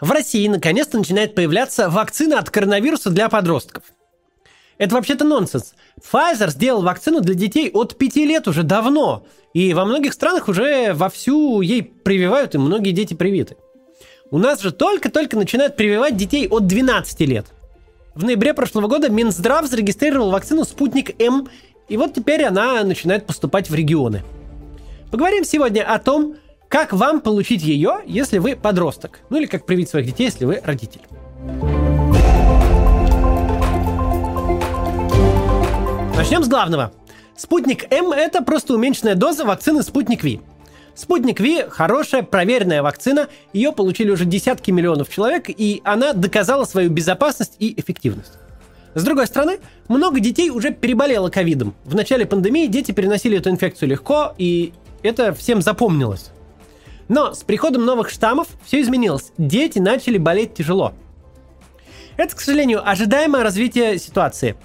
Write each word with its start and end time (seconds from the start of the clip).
В 0.00 0.12
России 0.12 0.46
наконец-то 0.46 0.96
начинает 0.96 1.34
появляться 1.34 1.90
вакцина 1.90 2.38
от 2.38 2.50
коронавируса 2.50 3.10
для 3.10 3.28
подростков. 3.28 3.82
Это 4.78 4.94
вообще-то 4.94 5.24
нонсенс. 5.24 5.74
Pfizer 6.00 6.50
сделал 6.50 6.82
вакцину 6.82 7.20
для 7.20 7.34
детей 7.34 7.68
от 7.72 7.98
5 7.98 8.16
лет 8.16 8.46
уже 8.46 8.62
давно. 8.62 9.26
И 9.54 9.74
во 9.74 9.84
многих 9.84 10.12
странах 10.12 10.46
уже 10.46 10.92
вовсю 10.94 11.60
ей 11.62 11.82
прививают, 11.82 12.54
и 12.54 12.58
многие 12.58 12.92
дети 12.92 13.14
привиты. 13.14 13.56
У 14.30 14.38
нас 14.38 14.60
же 14.60 14.70
только-только 14.70 15.36
начинают 15.36 15.74
прививать 15.74 16.16
детей 16.16 16.46
от 16.48 16.66
12 16.68 17.20
лет. 17.20 17.46
В 18.14 18.22
ноябре 18.22 18.54
прошлого 18.54 18.86
года 18.86 19.10
Минздрав 19.10 19.66
зарегистрировал 19.66 20.30
вакцину 20.30 20.64
«Спутник 20.64 21.20
М», 21.20 21.48
и 21.88 21.96
вот 21.96 22.14
теперь 22.14 22.44
она 22.44 22.84
начинает 22.84 23.26
поступать 23.26 23.68
в 23.68 23.74
регионы. 23.74 24.22
Поговорим 25.10 25.44
сегодня 25.44 25.82
о 25.82 25.98
том, 25.98 26.36
как 26.68 26.92
вам 26.92 27.20
получить 27.20 27.62
ее, 27.62 28.00
если 28.06 28.38
вы 28.38 28.54
подросток? 28.54 29.20
Ну 29.30 29.38
или 29.38 29.46
как 29.46 29.64
привить 29.64 29.88
своих 29.88 30.06
детей, 30.06 30.24
если 30.24 30.44
вы 30.44 30.60
родитель? 30.62 31.00
Начнем 36.16 36.44
с 36.44 36.48
главного. 36.48 36.92
Спутник 37.36 37.90
М– 37.92 38.12
это 38.12 38.42
просто 38.42 38.74
уменьшенная 38.74 39.14
доза 39.14 39.44
вакцины 39.44 39.82
Спутник 39.82 40.24
Ви. 40.24 40.40
Спутник 40.94 41.40
Ви– 41.40 41.64
хорошая, 41.70 42.22
проверенная 42.22 42.82
вакцина. 42.82 43.28
Ее 43.52 43.72
получили 43.72 44.10
уже 44.10 44.24
десятки 44.24 44.70
миллионов 44.70 45.08
человек, 45.08 45.48
и 45.48 45.80
она 45.84 46.12
доказала 46.12 46.64
свою 46.64 46.90
безопасность 46.90 47.54
и 47.60 47.80
эффективность. 47.80 48.32
С 48.94 49.04
другой 49.04 49.26
стороны, 49.28 49.60
много 49.86 50.18
детей 50.18 50.50
уже 50.50 50.72
переболело 50.72 51.30
ковидом. 51.30 51.74
В 51.84 51.94
начале 51.94 52.26
пандемии 52.26 52.66
дети 52.66 52.90
переносили 52.90 53.38
эту 53.38 53.48
инфекцию 53.50 53.90
легко, 53.90 54.34
и 54.36 54.72
это 55.02 55.32
всем 55.32 55.62
запомнилось. 55.62 56.32
Но 57.08 57.34
с 57.34 57.42
приходом 57.42 57.84
новых 57.84 58.10
штаммов 58.10 58.48
все 58.64 58.80
изменилось. 58.80 59.32
Дети 59.38 59.78
начали 59.78 60.18
болеть 60.18 60.54
тяжело. 60.54 60.92
Это, 62.16 62.36
к 62.36 62.40
сожалению, 62.40 62.88
ожидаемое 62.88 63.42
развитие 63.42 63.98
ситуации. 63.98 64.56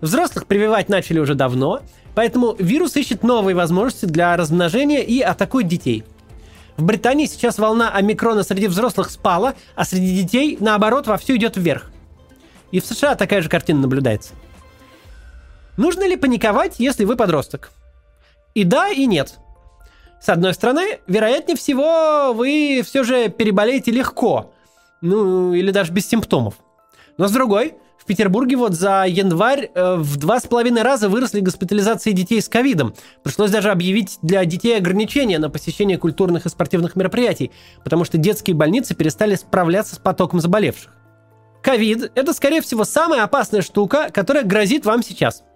Взрослых 0.00 0.46
прививать 0.46 0.88
начали 0.88 1.20
уже 1.20 1.34
давно, 1.34 1.80
поэтому 2.14 2.56
вирус 2.58 2.96
ищет 2.96 3.22
новые 3.22 3.54
возможности 3.54 4.06
для 4.06 4.36
размножения 4.36 5.02
и 5.02 5.20
атакует 5.20 5.68
детей. 5.68 6.04
В 6.76 6.84
Британии 6.84 7.26
сейчас 7.26 7.58
волна 7.58 7.90
омикрона 7.90 8.42
среди 8.42 8.66
взрослых 8.66 9.10
спала, 9.10 9.54
а 9.76 9.84
среди 9.84 10.22
детей, 10.22 10.56
наоборот, 10.58 11.06
вовсю 11.06 11.36
идет 11.36 11.56
вверх. 11.56 11.90
И 12.70 12.80
в 12.80 12.86
США 12.86 13.14
такая 13.14 13.42
же 13.42 13.48
картина 13.48 13.82
наблюдается. 13.82 14.32
Нужно 15.76 16.08
ли 16.08 16.16
паниковать, 16.16 16.76
если 16.78 17.04
вы 17.04 17.16
подросток? 17.16 17.70
И 18.54 18.64
да, 18.64 18.88
и 18.88 19.06
нет. 19.06 19.38
С 20.22 20.28
одной 20.28 20.54
стороны, 20.54 21.00
вероятнее 21.08 21.56
всего, 21.56 22.32
вы 22.32 22.82
все 22.84 23.02
же 23.02 23.28
переболеете 23.28 23.90
легко. 23.90 24.52
Ну, 25.00 25.52
или 25.52 25.72
даже 25.72 25.92
без 25.92 26.06
симптомов. 26.06 26.54
Но 27.18 27.26
с 27.26 27.32
другой, 27.32 27.74
в 27.98 28.04
Петербурге 28.04 28.54
вот 28.54 28.72
за 28.74 29.04
январь 29.04 29.70
э, 29.74 29.96
в 29.96 30.16
два 30.18 30.38
с 30.38 30.46
половиной 30.46 30.82
раза 30.82 31.08
выросли 31.08 31.40
госпитализации 31.40 32.12
детей 32.12 32.40
с 32.40 32.48
ковидом. 32.48 32.94
Пришлось 33.24 33.50
даже 33.50 33.72
объявить 33.72 34.20
для 34.22 34.44
детей 34.44 34.76
ограничения 34.76 35.40
на 35.40 35.50
посещение 35.50 35.98
культурных 35.98 36.46
и 36.46 36.48
спортивных 36.48 36.94
мероприятий, 36.94 37.50
потому 37.82 38.04
что 38.04 38.16
детские 38.16 38.54
больницы 38.54 38.94
перестали 38.94 39.34
справляться 39.34 39.96
с 39.96 39.98
потоком 39.98 40.38
заболевших. 40.38 40.92
Ковид– 41.64 42.12
это, 42.14 42.32
скорее 42.32 42.60
всего, 42.60 42.84
самая 42.84 43.24
опасная 43.24 43.62
штука, 43.62 44.08
которая 44.12 44.44
грозит 44.44 44.86
вам 44.86 45.02
сейчас– 45.02 45.42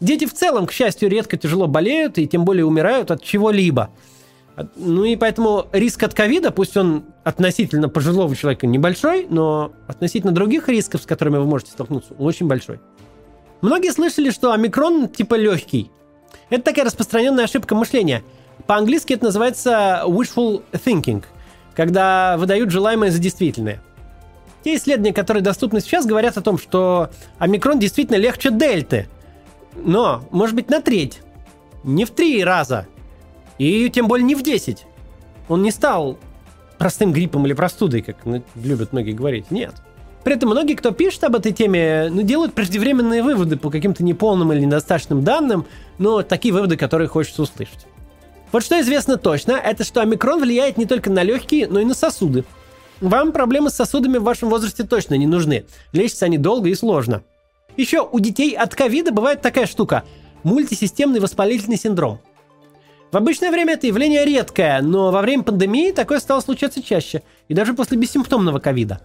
Дети 0.00 0.26
в 0.26 0.34
целом, 0.34 0.66
к 0.66 0.72
счастью, 0.72 1.08
редко 1.08 1.36
тяжело 1.36 1.66
болеют 1.66 2.18
и 2.18 2.26
тем 2.26 2.44
более 2.44 2.64
умирают 2.64 3.10
от 3.10 3.22
чего-либо. 3.22 3.90
Ну 4.76 5.04
и 5.04 5.16
поэтому 5.16 5.66
риск 5.72 6.02
от 6.02 6.14
ковида, 6.14 6.50
пусть 6.50 6.76
он 6.76 7.04
относительно 7.24 7.88
пожилого 7.88 8.34
человека 8.36 8.66
небольшой, 8.66 9.26
но 9.28 9.72
относительно 9.88 10.32
других 10.32 10.68
рисков, 10.68 11.02
с 11.02 11.06
которыми 11.06 11.38
вы 11.38 11.44
можете 11.44 11.72
столкнуться, 11.72 12.14
очень 12.14 12.46
большой. 12.46 12.80
Многие 13.62 13.90
слышали, 13.90 14.30
что 14.30 14.52
омикрон 14.52 15.08
типа 15.08 15.34
легкий. 15.34 15.90
Это 16.50 16.62
такая 16.64 16.84
распространенная 16.84 17.44
ошибка 17.44 17.74
мышления. 17.74 18.22
По-английски 18.66 19.14
это 19.14 19.24
называется 19.24 20.02
wishful 20.06 20.62
thinking, 20.72 21.24
когда 21.74 22.36
выдают 22.36 22.70
желаемое 22.70 23.10
за 23.10 23.18
действительное. 23.18 23.82
Те 24.62 24.76
исследования, 24.76 25.12
которые 25.12 25.42
доступны 25.42 25.80
сейчас, 25.80 26.06
говорят 26.06 26.36
о 26.36 26.42
том, 26.42 26.58
что 26.58 27.10
омикрон 27.38 27.78
действительно 27.78 28.16
легче 28.16 28.50
дельты– 28.50 29.08
но, 29.76 30.24
может 30.30 30.54
быть, 30.54 30.70
на 30.70 30.80
треть. 30.80 31.20
Не 31.82 32.04
в 32.04 32.10
три 32.10 32.42
раза. 32.42 32.86
И 33.58 33.88
тем 33.90 34.08
более 34.08 34.24
не 34.24 34.34
в 34.34 34.42
десять. 34.42 34.86
Он 35.48 35.62
не 35.62 35.70
стал 35.70 36.18
простым 36.78 37.12
гриппом 37.12 37.46
или 37.46 37.52
простудой, 37.52 38.02
как 38.02 38.16
любят 38.54 38.92
многие 38.92 39.12
говорить. 39.12 39.50
Нет. 39.50 39.74
При 40.24 40.34
этом 40.34 40.48
многие, 40.48 40.74
кто 40.74 40.90
пишет 40.90 41.24
об 41.24 41.36
этой 41.36 41.52
теме, 41.52 42.08
ну, 42.10 42.22
делают 42.22 42.54
преждевременные 42.54 43.22
выводы 43.22 43.58
по 43.58 43.70
каким-то 43.70 44.02
неполным 44.02 44.52
или 44.52 44.60
недостаточным 44.60 45.22
данным, 45.22 45.66
но 45.98 46.22
такие 46.22 46.54
выводы, 46.54 46.78
которые 46.78 47.08
хочется 47.08 47.42
услышать. 47.42 47.86
Вот 48.50 48.64
что 48.64 48.80
известно 48.80 49.18
точно, 49.18 49.52
это 49.52 49.84
что 49.84 50.00
омикрон 50.00 50.40
влияет 50.40 50.78
не 50.78 50.86
только 50.86 51.10
на 51.10 51.22
легкие, 51.22 51.68
но 51.68 51.80
и 51.80 51.84
на 51.84 51.92
сосуды. 51.92 52.44
Вам 53.00 53.32
проблемы 53.32 53.68
с 53.68 53.74
сосудами 53.74 54.16
в 54.16 54.22
вашем 54.22 54.48
возрасте 54.48 54.84
точно 54.84 55.14
не 55.14 55.26
нужны. 55.26 55.66
Лечатся 55.92 56.24
они 56.24 56.38
долго 56.38 56.70
и 56.70 56.74
сложно. 56.74 57.22
Еще 57.76 58.00
у 58.00 58.20
детей 58.20 58.54
от 58.56 58.74
ковида 58.74 59.12
бывает 59.12 59.42
такая 59.42 59.66
штука– 59.66 60.04
мультисистемный 60.44 61.20
воспалительный 61.20 61.76
синдром. 61.76 62.20
В 63.10 63.16
обычное 63.16 63.50
время 63.50 63.74
это 63.74 63.86
явление 63.86 64.24
редкое, 64.24 64.80
но 64.82 65.10
во 65.10 65.22
время 65.22 65.42
пандемии 65.42 65.92
такое 65.92 66.20
стало 66.20 66.40
случаться 66.40 66.82
чаще, 66.82 67.22
и 67.48 67.54
даже 67.54 67.74
после 67.74 67.96
бессимптомного 67.96 68.58
ковида. 68.58 69.00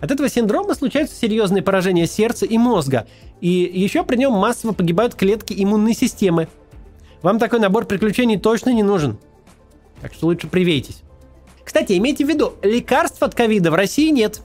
От 0.00 0.10
этого 0.10 0.28
синдрома 0.28 0.74
случаются 0.74 1.16
серьезные 1.16 1.62
поражения 1.62 2.06
сердца 2.06 2.44
и 2.46 2.58
мозга, 2.58 3.06
и 3.40 3.48
еще 3.48 4.04
при 4.04 4.16
нем 4.16 4.32
массово 4.32 4.72
погибают 4.72 5.14
клетки 5.14 5.54
иммунной 5.56 5.94
системы. 5.94 6.48
Вам 7.22 7.38
такой 7.38 7.60
набор 7.60 7.86
приключений 7.86 8.38
точно 8.38 8.70
не 8.70 8.82
нужен. 8.82 9.18
Так 10.02 10.12
что 10.12 10.26
лучше 10.26 10.46
привейтесь. 10.48 11.02
Кстати, 11.64 11.96
имейте 11.96 12.26
в 12.26 12.28
виду, 12.28 12.54
лекарств 12.62 13.22
от 13.22 13.34
ковида 13.34 13.70
в 13.70 13.74
России 13.74 14.10
нет. 14.10 14.42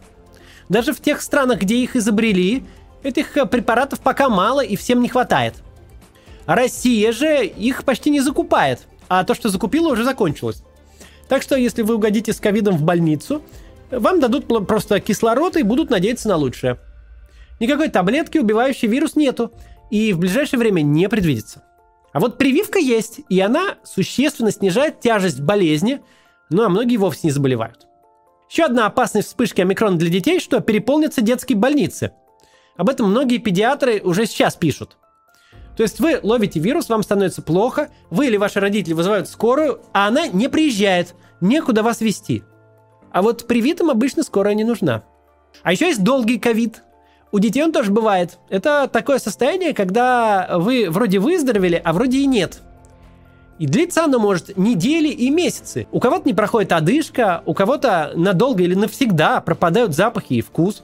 Даже 0.70 0.94
в 0.94 1.02
тех 1.02 1.22
странах, 1.22 1.60
где 1.60 1.76
их 1.76 1.98
изобрели, 1.98 2.64
Этих 3.04 3.38
э, 3.38 3.46
препаратов 3.46 4.00
пока 4.02 4.30
мало 4.30 4.62
и 4.62 4.76
всем 4.76 5.02
не 5.02 5.08
хватает. 5.08 5.56
Россия 6.46 7.12
же 7.12 7.46
их 7.46 7.84
почти 7.84 8.10
не 8.10 8.20
закупает, 8.22 8.88
а 9.08 9.24
то, 9.24 9.36
что 9.36 9.50
закупила, 9.50 9.92
уже 9.92 10.04
закончилось. 10.04 10.64
Так 11.28 11.44
что, 11.44 11.56
если 11.56 11.84
вы 11.84 11.96
угодите 11.96 12.34
с 12.34 12.40
ковидом 12.40 12.76
в 12.76 12.84
больницу, 12.84 13.44
вам 13.92 14.20
дадут 14.20 14.48
просто 14.68 15.00
кислород 15.00 15.58
и 15.58 15.64
будут 15.64 15.90
надеяться 15.90 16.28
на 16.28 16.36
лучшее. 16.36 16.80
Никакой 17.60 17.90
таблетки, 17.90 18.38
убивающей 18.38 18.88
вирус, 18.88 19.16
нету, 19.16 19.52
и 19.92 20.12
в 20.14 20.20
ближайшее 20.20 20.60
время 20.60 20.82
не 20.82 21.08
предвидится. 21.08 21.64
А 22.12 22.20
вот 22.20 22.38
прививка 22.38 22.80
есть, 22.80 23.22
и 23.30 23.40
она 23.40 23.78
существенно 23.84 24.52
снижает 24.52 25.00
тяжесть 25.00 25.40
болезни, 25.40 26.02
ну 26.50 26.64
а 26.64 26.70
многие 26.70 26.98
вовсе 26.98 27.22
не 27.24 27.32
заболевают. 27.32 27.86
Еще 28.50 28.64
одна 28.64 28.88
опасность 28.88 29.28
вспышки 29.28 29.62
омикрона 29.62 29.98
для 29.98 30.10
детей, 30.10 30.40
что 30.40 30.60
переполнятся 30.60 31.22
детские 31.22 31.58
больницы– 31.58 32.12
об 32.80 32.88
этом 32.88 33.10
многие 33.10 33.40
педиатры 33.40 34.00
уже 34.02 34.26
сейчас 34.26 34.56
пишут. 34.56 34.96
То 35.76 35.84
есть 35.84 36.00
вы 36.00 36.18
ловите 36.24 36.62
вирус, 36.62 36.88
вам 36.88 37.04
становится 37.04 37.42
плохо, 37.42 37.90
вы 38.10 38.28
или 38.28 38.38
ваши 38.38 38.62
родители 38.62 38.94
вызывают 38.94 39.28
скорую, 39.28 39.82
а 39.92 40.08
она 40.08 40.28
не 40.28 40.48
приезжает, 40.48 41.14
некуда 41.42 41.84
вас 41.84 42.00
вести. 42.00 42.42
А 43.12 43.22
вот 43.22 43.48
привитым 43.48 43.90
обычно 43.90 44.24
скорая 44.24 44.54
не 44.54 44.64
нужна. 44.64 45.04
А 45.62 45.74
еще 45.74 45.88
есть 45.88 46.06
долгий 46.06 46.40
ковид. 46.40 46.84
У 47.34 47.40
детей 47.40 47.62
он 47.64 47.74
тоже 47.74 47.92
бывает. 47.92 48.40
Это 48.48 48.88
такое 48.88 49.20
состояние, 49.20 49.74
когда 49.74 50.48
вы 50.54 50.90
вроде 50.90 51.20
выздоровели, 51.20 51.82
а 51.84 51.92
вроде 51.92 52.20
и 52.20 52.26
нет. 52.26 52.62
И 53.58 53.68
длится 53.68 54.06
оно 54.06 54.20
может 54.20 54.58
недели 54.58 55.10
и 55.10 55.30
месяцы. 55.30 55.88
У 55.92 56.00
кого-то 56.00 56.26
не 56.26 56.34
проходит 56.34 56.72
одышка, 56.72 57.44
у 57.46 57.54
кого-то 57.54 58.14
надолго 58.16 58.64
или 58.64 58.74
навсегда 58.74 59.42
пропадают 59.42 59.94
запахи 59.94 60.36
и 60.36 60.42
вкус. 60.42 60.84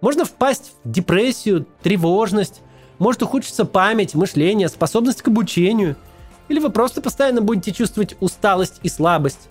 Можно 0.00 0.24
впасть 0.24 0.72
в 0.84 0.90
депрессию, 0.90 1.66
тревожность, 1.82 2.60
может 2.98 3.22
ухудшиться 3.22 3.64
память, 3.64 4.14
мышление, 4.14 4.68
способность 4.68 5.22
к 5.22 5.28
обучению. 5.28 5.96
Или 6.48 6.60
вы 6.60 6.70
просто 6.70 7.02
постоянно 7.02 7.40
будете 7.40 7.72
чувствовать 7.72 8.16
усталость 8.20 8.80
и 8.82 8.88
слабость. 8.88 9.48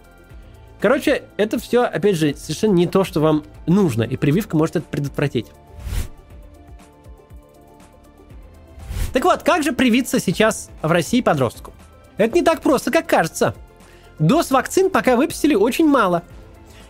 Короче, 0.79 1.23
это 1.37 1.59
все, 1.59 1.83
опять 1.83 2.15
же, 2.15 2.35
совершенно 2.35 2.73
не 2.73 2.87
то, 2.87 3.03
что 3.03 3.19
вам 3.19 3.43
нужно, 3.65 4.03
и 4.03 4.15
прививка 4.15 4.55
может 4.55 4.77
это 4.77 4.85
предотвратить. 4.89 5.47
Так 9.13 9.23
вот, 9.23 9.43
как 9.43 9.63
же 9.63 9.73
привиться 9.73 10.19
сейчас 10.19 10.69
в 10.81 10.91
России 10.91 11.21
подростку? 11.21 11.73
Это 12.17 12.35
не 12.35 12.43
так 12.43 12.61
просто, 12.61 12.91
как 12.91 13.07
кажется. 13.07 13.55
Доз 14.19 14.51
вакцин 14.51 14.89
пока 14.89 15.15
выпустили 15.15 15.55
очень 15.55 15.87
мало– 15.87 16.23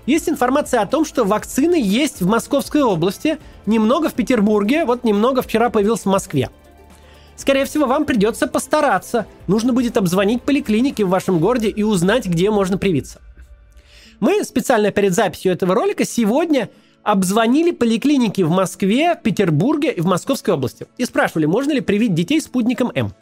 есть 0.07 0.27
информация 0.27 0.81
о 0.81 0.87
том, 0.87 1.05
что 1.05 1.23
вакцины 1.23 1.75
есть 1.79 2.21
в 2.21 2.27
Московской 2.27 2.81
области, 2.81 3.37
немного 3.67 4.09
в 4.09 4.13
Петербурге, 4.13 4.85
вот 4.85 5.03
немного 5.03 5.43
вчера 5.43 5.69
появился 5.69 6.03
в 6.03 6.11
Москве. 6.11 6.49
Скорее 7.35 7.65
всего, 7.65 7.85
вам 7.85 8.05
придется 8.05 8.47
постараться. 8.47 9.27
Нужно 9.45 9.71
будет 9.71 9.95
обзвонить 9.95 10.41
поликлиники 10.41 11.03
в 11.03 11.09
вашем 11.09 11.39
городе 11.39 11.69
и 11.69 11.83
узнать, 11.83 12.25
где 12.25 12.49
можно 12.49 12.79
привиться. 12.79 13.21
Мы 14.19 14.43
специально 14.43 14.91
перед 14.91 15.13
записью 15.13 15.51
этого 15.51 15.75
ролика 15.75 16.03
сегодня 16.03 16.69
обзвонили 17.03 17.71
поликлиники 17.71 18.41
в 18.41 18.49
Москве, 18.49 19.19
Петербурге 19.21 19.91
и 19.91 20.01
в 20.01 20.05
Московской 20.05 20.55
области 20.55 20.87
и 20.97 21.05
спрашивали, 21.05 21.45
можно 21.45 21.73
ли 21.73 21.81
привить 21.81 22.15
детей 22.15 22.41
спутником 22.41 22.91
М. 22.95 23.13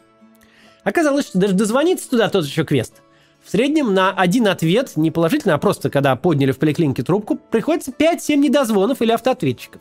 Оказалось, 0.82 1.26
что 1.26 1.38
даже 1.38 1.52
дозвониться 1.54 2.08
туда 2.08 2.28
тот 2.28 2.46
еще 2.46 2.64
квест. 2.64 3.02
В 3.46 3.50
среднем 3.50 3.94
на 3.94 4.10
один 4.10 4.48
ответ, 4.48 4.96
не 4.96 5.12
положительно, 5.12 5.54
а 5.54 5.58
просто 5.58 5.88
когда 5.88 6.16
подняли 6.16 6.50
в 6.50 6.58
поликлинике 6.58 7.04
трубку, 7.04 7.36
приходится 7.36 7.92
5-7 7.92 8.34
недозвонов 8.34 9.00
или 9.02 9.12
автоответчиков. 9.12 9.80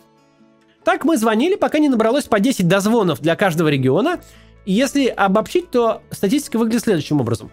Так 0.83 1.03
мы 1.03 1.17
звонили, 1.17 1.56
пока 1.56 1.79
не 1.79 1.89
набралось 1.89 2.25
по 2.25 2.39
10 2.39 2.67
дозвонов 2.67 3.21
для 3.21 3.35
каждого 3.35 3.67
региона. 3.69 4.19
И 4.67 4.73
если 4.73 5.07
обобщить, 5.07 5.71
то 5.71 6.03
статистика 6.12 6.59
выглядит 6.59 6.83
следующим 6.83 7.19
образом. 7.19 7.50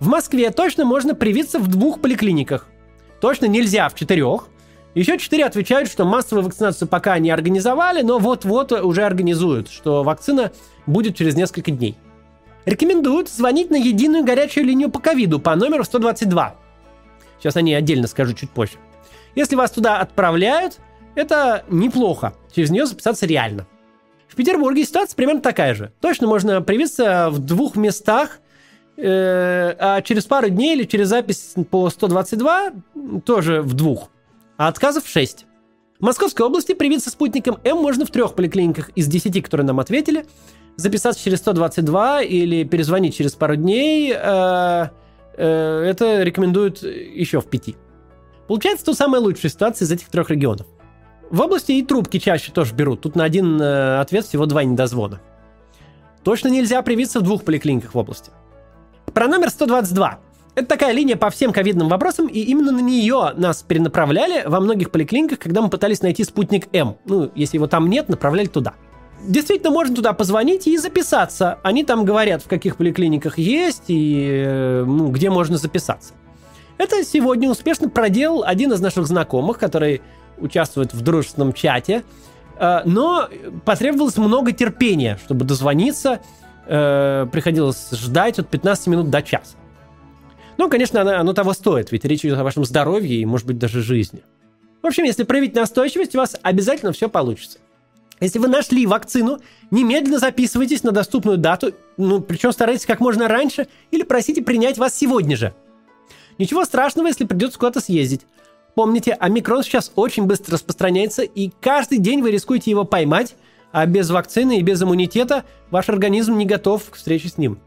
В 0.00 0.08
Москве 0.08 0.50
точно 0.50 0.84
можно 0.84 1.14
привиться 1.14 1.60
в 1.60 1.68
двух 1.68 2.00
поликлиниках. 2.00 2.66
Точно 3.20 3.46
нельзя 3.46 3.88
в 3.88 3.94
четырех. 3.94 4.48
Еще 4.96 5.16
четыре 5.16 5.44
отвечают, 5.44 5.88
что 5.88 6.04
массовую 6.04 6.44
вакцинацию 6.44 6.88
пока 6.88 7.16
не 7.20 7.30
организовали, 7.30 8.02
но 8.02 8.18
вот-вот 8.18 8.72
уже 8.72 9.04
организуют, 9.04 9.70
что 9.70 10.02
вакцина 10.02 10.50
будет 10.86 11.14
через 11.14 11.36
несколько 11.36 11.70
дней. 11.70 11.96
Рекомендуют 12.66 13.28
звонить 13.28 13.70
на 13.70 13.76
единую 13.76 14.24
горячую 14.24 14.66
линию 14.66 14.90
по 14.90 15.00
ковиду 15.00 15.38
по 15.38 15.54
номеру 15.56 15.84
122. 15.84 16.56
Сейчас 17.38 17.56
о 17.56 17.62
ней 17.62 17.74
отдельно 17.74 18.06
скажу 18.06 18.34
чуть 18.34 18.50
позже. 18.50 18.74
Если 19.34 19.56
вас 19.56 19.70
туда 19.70 19.98
отправляют, 19.98 20.78
это 21.14 21.64
неплохо. 21.68 22.34
Через 22.54 22.70
нее 22.70 22.86
записаться 22.86 23.26
реально. 23.26 23.66
В 24.28 24.36
Петербурге 24.36 24.84
ситуация 24.84 25.16
примерно 25.16 25.40
такая 25.40 25.74
же. 25.74 25.92
Точно 26.00 26.26
можно 26.26 26.60
привиться 26.62 27.30
в 27.30 27.38
двух 27.40 27.76
местах, 27.76 28.38
э, 28.96 29.74
а 29.78 30.02
через 30.02 30.24
пару 30.26 30.50
дней 30.50 30.76
или 30.76 30.84
через 30.84 31.08
запись 31.08 31.54
по 31.70 31.90
122 31.90 32.72
тоже 33.24 33.62
в 33.62 33.74
двух. 33.74 34.10
А 34.56 34.68
отказов 34.68 35.08
6. 35.08 35.46
В 35.98 36.04
Московской 36.04 36.46
области 36.46 36.74
привиться 36.74 37.10
спутником 37.10 37.58
М 37.64 37.78
можно 37.78 38.06
в 38.06 38.10
трех 38.10 38.34
поликлиниках 38.34 38.90
из 38.90 39.06
10, 39.06 39.42
которые 39.42 39.66
нам 39.66 39.80
ответили. 39.80 40.26
Записаться 40.80 41.22
через 41.22 41.38
122 41.38 42.22
или 42.22 42.64
перезвонить 42.64 43.14
через 43.14 43.32
пару 43.32 43.54
дней. 43.54 44.14
Э, 44.16 44.88
э, 45.36 45.84
это 45.84 46.22
рекомендуют 46.22 46.82
еще 46.82 47.42
в 47.42 47.46
пяти. 47.46 47.76
Получается, 48.48 48.86
то 48.86 48.94
самая 48.94 49.20
лучшая 49.20 49.50
ситуация 49.50 49.84
из 49.84 49.92
этих 49.92 50.08
трех 50.08 50.30
регионов. 50.30 50.66
В 51.30 51.38
области 51.42 51.72
и 51.72 51.84
трубки 51.84 52.18
чаще 52.18 52.50
тоже 52.50 52.74
берут. 52.74 53.02
Тут 53.02 53.14
на 53.14 53.24
один 53.24 53.60
э, 53.60 54.00
ответ 54.00 54.24
всего 54.24 54.46
два 54.46 54.64
недозвона. 54.64 55.20
Точно 56.24 56.48
нельзя 56.48 56.80
привиться 56.80 57.20
в 57.20 57.24
двух 57.24 57.44
поликлиниках 57.44 57.94
в 57.94 57.98
области. 57.98 58.30
Про 59.12 59.28
номер 59.28 59.50
122. 59.50 60.18
Это 60.54 60.66
такая 60.66 60.92
линия 60.92 61.16
по 61.16 61.28
всем 61.28 61.52
ковидным 61.52 61.90
вопросам, 61.90 62.26
и 62.26 62.40
именно 62.40 62.72
на 62.72 62.80
нее 62.80 63.32
нас 63.36 63.62
перенаправляли 63.62 64.44
во 64.46 64.60
многих 64.60 64.90
поликлиниках, 64.90 65.40
когда 65.40 65.60
мы 65.60 65.68
пытались 65.68 66.00
найти 66.00 66.24
спутник 66.24 66.74
М. 66.74 66.96
Ну, 67.04 67.30
если 67.34 67.58
его 67.58 67.66
там 67.66 67.90
нет, 67.90 68.08
направляли 68.08 68.46
туда. 68.46 68.72
Действительно, 69.26 69.70
можно 69.70 69.94
туда 69.94 70.12
позвонить 70.12 70.66
и 70.66 70.78
записаться. 70.78 71.58
Они 71.62 71.84
там 71.84 72.04
говорят, 72.04 72.42
в 72.42 72.48
каких 72.48 72.76
поликлиниках 72.76 73.38
есть 73.38 73.84
и 73.88 74.42
э, 74.46 74.84
ну, 74.84 75.08
где 75.08 75.28
можно 75.30 75.58
записаться. 75.58 76.14
Это 76.78 77.04
сегодня 77.04 77.50
успешно 77.50 77.90
проделал 77.90 78.44
один 78.44 78.72
из 78.72 78.80
наших 78.80 79.06
знакомых, 79.06 79.58
который 79.58 80.00
участвует 80.38 80.94
в 80.94 81.02
дружественном 81.02 81.52
чате. 81.52 82.02
Э, 82.58 82.80
но 82.86 83.28
потребовалось 83.66 84.16
много 84.16 84.52
терпения, 84.52 85.18
чтобы 85.22 85.44
дозвониться. 85.44 86.20
Э, 86.66 87.26
приходилось 87.30 87.90
ждать 87.92 88.38
от 88.38 88.48
15 88.48 88.86
минут 88.86 89.10
до 89.10 89.20
часа. 89.22 89.56
Ну, 90.56 90.70
конечно, 90.70 91.02
оно, 91.02 91.18
оно 91.18 91.32
того 91.34 91.52
стоит, 91.52 91.92
ведь 91.92 92.04
речь 92.06 92.24
идет 92.24 92.38
о 92.38 92.44
вашем 92.44 92.64
здоровье 92.64 93.16
и, 93.16 93.26
может 93.26 93.46
быть, 93.46 93.58
даже 93.58 93.82
жизни. 93.82 94.22
В 94.82 94.86
общем, 94.86 95.04
если 95.04 95.24
проявить 95.24 95.54
настойчивость, 95.54 96.14
у 96.14 96.18
вас 96.18 96.36
обязательно 96.42 96.92
все 96.92 97.10
получится. 97.10 97.58
Если 98.20 98.38
вы 98.38 98.48
нашли 98.48 98.86
вакцину, 98.86 99.40
немедленно 99.70 100.18
записывайтесь 100.18 100.82
на 100.82 100.92
доступную 100.92 101.38
дату, 101.38 101.72
ну, 101.96 102.20
причем 102.20 102.52
старайтесь 102.52 102.84
как 102.84 103.00
можно 103.00 103.28
раньше, 103.28 103.66
или 103.90 104.02
просите 104.02 104.42
принять 104.42 104.76
вас 104.76 104.94
сегодня 104.94 105.36
же. 105.36 105.54
Ничего 106.38 106.64
страшного, 106.64 107.06
если 107.06 107.24
придется 107.24 107.58
куда-то 107.58 107.80
съездить. 107.80 108.22
Помните, 108.74 109.12
омикрон 109.12 109.62
сейчас 109.62 109.90
очень 109.96 110.24
быстро 110.24 110.54
распространяется, 110.54 111.22
и 111.22 111.50
каждый 111.60 111.98
день 111.98 112.20
вы 112.22 112.30
рискуете 112.30 112.70
его 112.70 112.84
поймать, 112.84 113.36
а 113.72 113.86
без 113.86 114.10
вакцины 114.10 114.58
и 114.58 114.62
без 114.62 114.82
иммунитета 114.82 115.44
ваш 115.70 115.88
организм 115.88 116.36
не 116.36 116.44
готов 116.44 116.90
к 116.90 116.96
встрече 116.96 117.28
с 117.28 117.38
ним. 117.38 117.58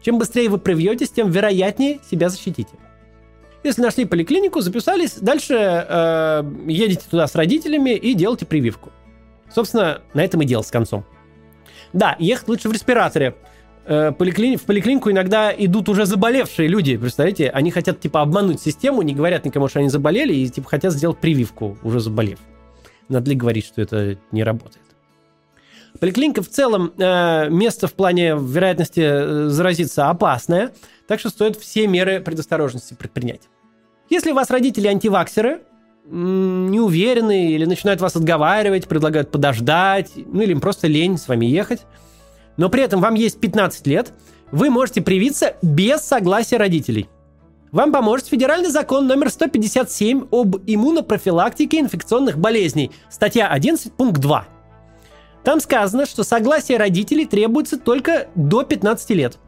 Чем 0.00 0.18
быстрее 0.18 0.48
вы 0.48 0.58
привьетесь, 0.58 1.10
тем 1.10 1.30
вероятнее 1.30 2.00
себя 2.10 2.28
защитите. 2.28 2.72
Если 3.62 3.80
нашли 3.80 4.04
поликлинику, 4.04 4.60
записались, 4.60 5.14
дальше 5.14 5.54
э, 5.54 6.42
едете 6.66 7.04
туда 7.08 7.28
с 7.28 7.34
родителями 7.34 7.90
и 7.90 8.14
делайте 8.14 8.44
прививку. 8.44 8.90
Собственно, 9.54 10.02
на 10.14 10.24
этом 10.24 10.42
и 10.42 10.46
дело 10.46 10.62
с 10.62 10.70
концом. 10.70 11.04
Да, 11.92 12.16
ехать 12.18 12.48
лучше 12.48 12.68
в 12.68 12.72
респираторе. 12.72 13.34
Э. 13.84 14.10
В 14.10 14.14
поликлинику 14.14 15.10
иногда 15.10 15.52
идут 15.52 15.88
уже 15.88 16.06
заболевшие 16.06 16.68
люди, 16.68 16.96
представляете? 16.96 17.50
Они 17.50 17.70
хотят, 17.70 18.00
типа, 18.00 18.22
обмануть 18.22 18.60
систему, 18.60 19.02
не 19.02 19.14
говорят 19.14 19.44
никому, 19.44 19.68
что 19.68 19.80
они 19.80 19.88
заболели, 19.88 20.32
и, 20.32 20.48
типа, 20.48 20.68
хотят 20.68 20.92
сделать 20.92 21.18
прививку, 21.18 21.76
уже 21.82 22.00
заболев. 22.00 22.38
Надо 23.08 23.30
ли 23.30 23.36
говорить, 23.36 23.66
что 23.66 23.82
это 23.82 24.18
не 24.30 24.42
работает? 24.42 24.82
Поликлиника 26.00 26.42
в 26.42 26.48
целом 26.48 26.92
э, 26.96 27.50
место 27.50 27.86
в 27.86 27.92
плане 27.92 28.34
вероятности 28.38 29.00
э, 29.00 29.48
заразиться 29.48 30.08
опасное, 30.08 30.72
так 31.06 31.20
что 31.20 31.28
стоит 31.28 31.56
все 31.56 31.86
меры 31.86 32.20
предосторожности 32.20 32.94
предпринять. 32.94 33.42
Если 34.08 34.30
у 34.30 34.34
вас 34.34 34.50
родители 34.50 34.86
антиваксеры, 34.86 35.60
не 36.04 36.80
уверены 36.80 37.52
или 37.52 37.64
начинают 37.64 38.00
вас 38.00 38.16
отговаривать, 38.16 38.88
предлагают 38.88 39.30
подождать, 39.30 40.12
ну 40.14 40.40
или 40.40 40.52
им 40.52 40.60
просто 40.60 40.86
лень 40.86 41.16
с 41.16 41.28
вами 41.28 41.46
ехать, 41.46 41.82
но 42.56 42.68
при 42.68 42.82
этом 42.82 43.00
вам 43.00 43.14
есть 43.14 43.40
15 43.40 43.86
лет, 43.86 44.12
вы 44.50 44.70
можете 44.70 45.00
привиться 45.00 45.54
без 45.62 46.00
согласия 46.00 46.56
родителей. 46.56 47.08
Вам 47.70 47.90
поможет 47.90 48.26
федеральный 48.26 48.68
закон 48.68 49.06
номер 49.06 49.30
157 49.30 50.26
об 50.30 50.56
иммунопрофилактике 50.66 51.80
инфекционных 51.80 52.38
болезней, 52.38 52.90
статья 53.08 53.48
11, 53.48 53.92
пункт 53.94 54.20
2. 54.20 54.46
Там 55.42 55.60
сказано, 55.60 56.04
что 56.04 56.22
согласие 56.22 56.76
родителей 56.76 57.24
требуется 57.24 57.78
только 57.78 58.28
до 58.34 58.62
15 58.62 59.10
лет. 59.10 59.38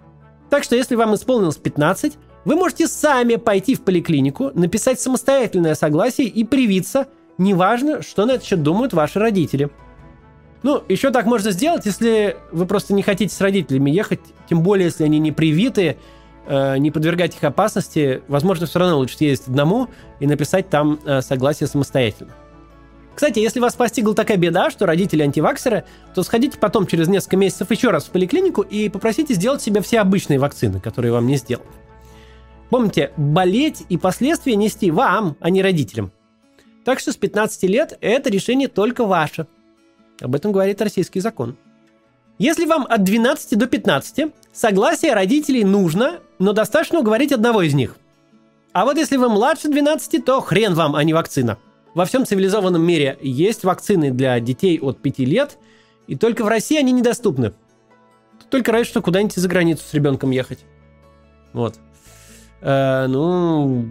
Так 0.49 0.65
что 0.65 0.75
если 0.75 0.95
вам 0.95 1.15
исполнилось 1.15 1.57
15, 1.57 2.15
вы 2.45 2.57
можете 2.57 2.87
сами 2.87 3.37
пойти 3.37 3.75
в 3.75 3.83
поликлинику, 3.83 4.51
написать 4.55 5.01
самостоятельное 5.01 5.75
согласие 5.75 6.27
и 6.27 6.45
привиться, 6.45 7.09
неважно, 7.39 8.03
что 8.03 8.27
на 8.27 8.33
этот 8.33 8.47
счет 8.47 8.63
думают 8.63 8.93
ваши 8.93 9.19
родители– 9.19 9.71
ну, 10.65 10.83
еще 10.89 11.11
так 11.11 11.27
можно 11.27 11.51
сделать, 11.51 11.85
если 11.85 12.39
вы 12.51 12.65
просто 12.65 12.95
не 12.95 13.03
хотите 13.03 13.35
с 13.35 13.41
родителями 13.43 13.91
ехать, 13.91 14.21
тем 14.49 14.63
более, 14.63 14.87
если 14.87 15.05
они 15.05 15.19
не 15.19 15.31
привиты, 15.31 15.99
э, 16.47 16.79
не 16.79 16.91
подвергать 16.91 17.37
их 17.37 17.45
опасности, 17.45 18.23
возможно, 18.29 18.65
все 18.65 18.79
равно 18.79 18.97
лучше 18.97 19.19
съездить 19.19 19.49
одному 19.49 19.89
и 20.21 20.27
написать 20.27 20.71
там 20.71 20.99
э, 21.05 21.21
согласие 21.21 21.67
самостоятельно. 21.67 22.33
Кстати, 23.15 23.41
если 23.41 23.61
вас 23.61 23.75
постигла 23.75 24.15
такая 24.15 24.39
беда, 24.39 24.71
что 24.71 24.87
родители 24.87 25.23
антиваксеры, 25.23 25.85
то 26.15 26.23
сходите 26.23 26.57
потом 26.59 26.87
через 26.87 27.09
несколько 27.09 27.37
месяцев 27.37 27.71
еще 27.71 27.91
раз 27.91 28.05
в 28.05 28.11
поликлинику 28.11 28.63
и 28.63 28.89
попросите 28.89 29.35
сделать 29.35 29.61
себе 29.61 29.83
все 29.83 30.01
обычные 30.01 30.39
вакцины, 30.39 30.81
которые 30.81 31.13
вам 31.13 31.27
не 31.27 31.37
сделали. 31.37 31.69
Помните, 32.75 33.13
болеть 33.17 33.85
и 33.89 33.97
последствия 33.97 34.57
нести 34.57 34.91
вам, 34.91 35.37
а 35.39 35.49
не 35.49 35.63
родителям. 35.63 36.11
Так 36.85 36.99
что 36.99 37.13
с 37.13 37.17
15 37.17 37.63
лет 37.71 37.97
это 38.01 38.31
решение 38.31 38.67
только 38.67 39.05
ваше. 39.05 39.47
Об 40.21 40.35
этом 40.35 40.51
говорит 40.51 40.83
российский 40.83 41.21
закон. 41.21 41.57
Если 42.41 42.67
вам 42.67 42.85
от 42.91 43.05
12 43.05 43.57
до 43.57 43.69
15, 43.69 44.33
согласие 44.53 45.15
родителей 45.15 45.63
нужно, 45.63 46.19
но 46.41 46.53
достаточно 46.53 46.99
уговорить 46.99 47.31
одного 47.31 47.63
из 47.63 47.75
них. 47.75 47.97
А 48.73 48.85
вот 48.85 48.97
если 48.97 49.19
вы 49.19 49.29
младше 49.29 49.69
12, 49.69 50.25
то 50.25 50.41
хрен 50.41 50.75
вам, 50.75 50.97
а 50.97 51.05
не 51.05 51.15
вакцина. 51.15 51.59
Во 51.95 52.05
всем 52.05 52.27
цивилизованном 52.27 52.85
мире 52.85 53.17
есть 53.23 53.63
вакцины 53.63 54.11
для 54.11 54.41
детей 54.41 54.81
от 54.81 55.01
5 55.01 55.19
лет, 55.21 55.59
и 56.09 56.17
только 56.17 56.43
в 56.43 56.49
России 56.49 56.77
они 56.77 56.91
недоступны. 56.91 57.55
Только 58.51 58.73
разве 58.73 58.87
что 58.87 59.01
куда-нибудь 59.01 59.37
за 59.37 59.49
границу 59.49 59.85
с 59.87 59.95
ребенком 59.95 60.33
ехать. 60.33 60.65
Вот. 61.53 61.79
Э, 62.65 63.07
ну, 63.09 63.91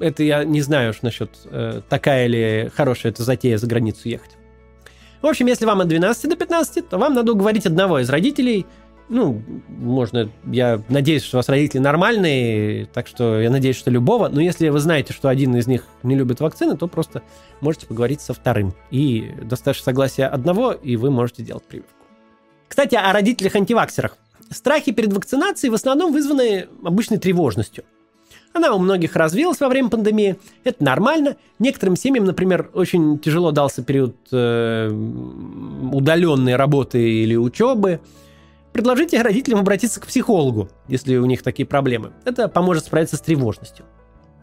это 0.00 0.22
я 0.22 0.42
не 0.44 0.62
знаю 0.62 0.90
уж 0.90 1.02
насчет 1.02 1.30
э, 1.44 1.82
такая 1.88 2.26
ли 2.26 2.70
хорошая 2.74 3.12
эта 3.12 3.22
затея 3.22 3.58
за 3.58 3.66
границу 3.66 4.08
ехать. 4.08 4.30
В 5.20 5.26
общем, 5.26 5.46
если 5.46 5.66
вам 5.66 5.80
от 5.80 5.88
12 5.88 6.30
до 6.30 6.36
15, 6.36 6.88
то 6.88 6.96
вам 6.96 7.14
надо 7.14 7.32
уговорить 7.32 7.66
одного 7.66 7.98
из 7.98 8.08
родителей. 8.08 8.66
Ну, 9.10 9.42
можно, 9.68 10.30
я 10.46 10.80
надеюсь, 10.88 11.22
что 11.22 11.36
у 11.36 11.38
вас 11.38 11.48
родители 11.48 11.80
нормальные, 11.80 12.86
так 12.86 13.06
что 13.06 13.40
я 13.40 13.50
надеюсь, 13.50 13.76
что 13.76 13.90
любого. 13.90 14.28
Но 14.28 14.40
если 14.40 14.68
вы 14.68 14.78
знаете, 14.78 15.12
что 15.12 15.28
один 15.28 15.56
из 15.56 15.66
них 15.66 15.84
не 16.02 16.14
любит 16.14 16.40
вакцины, 16.40 16.76
то 16.76 16.86
просто 16.86 17.22
можете 17.60 17.86
поговорить 17.86 18.20
со 18.20 18.32
вторым. 18.32 18.74
И 18.90 19.32
достаточно 19.42 19.86
согласия 19.86 20.26
одного, 20.26 20.72
и 20.72 20.96
вы 20.96 21.10
можете 21.10 21.42
делать 21.42 21.64
прививку. 21.64 21.92
Кстати, 22.68 22.94
о 22.94 23.12
родителях-антиваксерах. 23.12 24.16
Страхи 24.50 24.92
перед 24.92 25.12
вакцинацией 25.12 25.70
в 25.70 25.74
основном 25.74 26.12
вызваны 26.12 26.68
обычной 26.84 27.18
тревожностью. 27.18 27.84
Она 28.52 28.72
у 28.74 28.78
многих 28.78 29.14
развилась 29.14 29.60
во 29.60 29.68
время 29.68 29.88
пандемии. 29.88 30.38
Это 30.64 30.82
нормально. 30.82 31.36
Некоторым 31.58 31.96
семьям, 31.96 32.24
например, 32.24 32.70
очень 32.72 33.18
тяжело 33.18 33.50
дался 33.52 33.82
период 33.82 34.16
э, 34.32 34.90
удаленной 35.92 36.56
работы 36.56 36.98
или 36.98 37.36
учебы. 37.36 38.00
Предложите 38.72 39.20
родителям 39.22 39.60
обратиться 39.60 40.00
к 40.00 40.06
психологу, 40.06 40.68
если 40.88 41.16
у 41.16 41.26
них 41.26 41.42
такие 41.42 41.66
проблемы. 41.66 42.12
Это 42.24 42.48
поможет 42.48 42.84
справиться 42.84 43.16
с 43.16 43.20
тревожностью. 43.20 43.84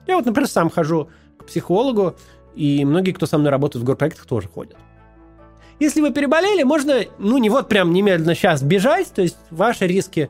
Я 0.07 0.15
вот, 0.17 0.25
например, 0.25 0.50
сам 0.50 0.69
хожу 0.69 1.09
к 1.38 1.45
психологу, 1.45 2.15
и 2.55 2.85
многие, 2.85 3.12
кто 3.12 3.25
со 3.25 3.38
мной 3.38 3.51
работает 3.51 3.83
в 3.83 3.85
горпроектах, 3.85 4.25
тоже 4.25 4.47
ходят. 4.47 4.77
Если 5.79 6.00
вы 6.00 6.12
переболели, 6.12 6.63
можно, 6.63 7.01
ну, 7.19 7.38
не 7.38 7.50
вот 7.50 7.67
прям 7.67 7.91
немедленно 7.91 8.33
сейчас 8.33 8.63
бежать, 8.63 9.12
то 9.13 9.21
есть 9.21 9.38
ваши 9.51 9.88
риски 9.88 10.29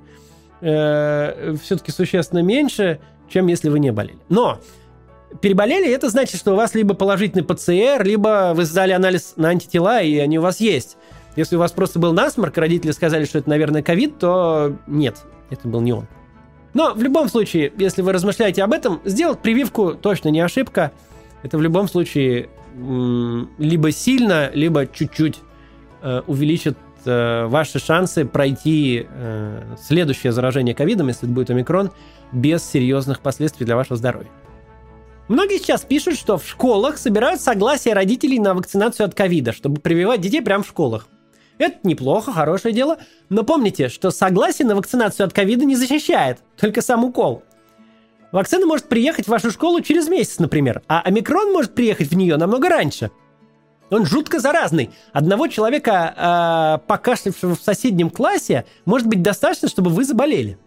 э, 0.62 1.56
все-таки 1.62 1.92
существенно 1.92 2.40
меньше, 2.40 3.00
чем 3.30 3.48
если 3.48 3.70
вы 3.70 3.80
не 3.80 3.92
болели. 3.92 4.20
Но 4.30 4.60
переболели, 5.42 5.90
это 5.90 6.10
значит, 6.10 6.40
что 6.40 6.54
у 6.54 6.56
вас 6.56 6.76
либо 6.76 6.94
положительный 6.94 7.44
ПЦР, 7.44 8.04
либо 8.04 8.54
вы 8.56 8.66
сдали 8.66 8.92
анализ 8.92 9.34
на 9.36 9.50
антитела, 9.50 10.02
и 10.02 10.18
они 10.18 10.40
у 10.40 10.42
вас 10.42 10.60
есть. 10.60 10.98
Если 11.36 11.56
у 11.56 11.60
вас 11.60 11.72
просто 11.72 12.00
был 12.00 12.14
насморк, 12.14 12.58
родители 12.58 12.92
сказали, 12.92 13.26
что 13.26 13.40
это, 13.40 13.50
наверное, 13.50 13.84
ковид, 13.84 14.18
то 14.20 14.76
нет, 14.88 15.18
это 15.50 15.68
был 15.68 15.82
не 15.82 15.94
он. 15.94 16.08
Но 16.74 16.94
в 16.94 17.02
любом 17.02 17.30
случае, 17.30 17.72
если 17.78 18.02
вы 18.02 18.12
размышляете 18.12 18.64
об 18.64 18.74
этом, 18.74 19.02
сделать 19.06 19.40
прививку 19.40 19.96
точно 19.96 20.30
не 20.30 20.42
ошибка. 20.42 20.92
Это 21.42 21.58
в 21.58 21.62
любом 21.62 21.88
случае 21.88 22.50
либо 22.78 23.92
сильно, 23.92 24.52
либо 24.54 24.86
чуть-чуть 24.86 25.40
э, 26.02 26.22
увеличит 26.28 26.78
э, 27.06 27.46
ваши 27.46 27.80
шансы 27.80 28.26
пройти 28.26 29.08
э, 29.10 29.76
следующее 29.82 30.32
заражение 30.32 30.76
ковидом, 30.76 31.08
если 31.08 31.28
это 31.28 31.34
будет 31.34 31.50
омикрон, 31.50 31.92
без 32.32 32.64
серьезных 32.64 33.22
последствий 33.22 33.66
для 33.66 33.76
вашего 33.76 33.96
здоровья. 33.96 34.30
Многие 35.28 35.58
сейчас 35.58 35.82
пишут, 35.82 36.18
что 36.18 36.38
в 36.38 36.48
школах 36.48 36.98
собирают 36.98 37.42
согласие 37.42 37.94
родителей 37.94 38.40
на 38.40 38.54
вакцинацию 38.54 39.06
от 39.06 39.16
ковида, 39.16 39.54
чтобы 39.54 39.82
прививать 39.82 40.22
детей 40.22 40.42
прямо 40.42 40.64
в 40.64 40.68
школах. 40.68 41.08
Это 41.58 41.78
неплохо, 41.84 42.34
хорошее 42.34 42.74
дело, 42.74 42.98
но 43.30 43.44
помните, 43.44 43.90
что 43.90 44.12
согласие 44.12 44.68
на 44.68 44.76
вакцинацию 44.76 45.26
от 45.26 45.34
ковида 45.34 45.66
не 45.66 45.76
защищает, 45.76 46.40
только 46.58 46.82
сам 46.82 47.04
укол– 47.04 47.44
Вакцина 48.36 48.66
может 48.66 48.90
приехать 48.90 49.28
в 49.28 49.30
вашу 49.30 49.50
школу 49.50 49.80
через 49.80 50.10
месяц, 50.10 50.40
например, 50.40 50.82
а 50.90 51.00
омикрон 51.00 51.54
может 51.54 51.74
приехать 51.74 52.10
в 52.10 52.18
нее 52.18 52.36
намного 52.36 52.68
раньше. 52.68 53.10
Он 53.90 54.06
жутко 54.06 54.40
заразный. 54.40 54.90
Одного 55.14 55.48
человека, 55.48 56.80
э, 56.82 56.88
покашлявшего 56.88 57.56
в 57.56 57.62
соседнем 57.62 58.10
классе, 58.10 58.66
может 58.86 59.08
быть 59.08 59.22
достаточно, 59.22 59.68
чтобы 59.68 59.92
вы 59.92 60.06
заболели. 60.06 60.58